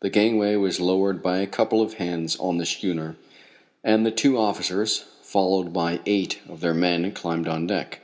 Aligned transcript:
The 0.00 0.10
gangway 0.10 0.56
was 0.56 0.80
lowered 0.80 1.22
by 1.22 1.38
a 1.38 1.46
couple 1.46 1.80
of 1.80 1.94
hands 1.94 2.34
on 2.38 2.58
the 2.58 2.66
schooner, 2.66 3.14
and 3.84 4.04
the 4.04 4.10
two 4.10 4.36
officers, 4.36 5.04
followed 5.22 5.72
by 5.72 6.00
eight 6.06 6.40
of 6.48 6.60
their 6.60 6.74
men, 6.74 7.12
climbed 7.12 7.46
on 7.46 7.68
deck. 7.68 8.00